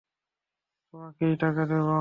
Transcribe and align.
তোমাকে 0.93 1.25
টাকা 1.41 1.63
দেব। 1.65 1.87